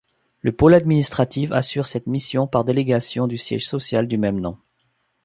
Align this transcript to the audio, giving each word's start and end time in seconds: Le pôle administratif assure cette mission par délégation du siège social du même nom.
Le 0.39 0.51
pôle 0.51 0.73
administratif 0.73 1.51
assure 1.51 1.85
cette 1.85 2.07
mission 2.07 2.47
par 2.47 2.63
délégation 2.63 3.27
du 3.27 3.37
siège 3.37 3.67
social 3.69 4.07
du 4.07 4.17
même 4.17 4.39
nom. 4.39 4.57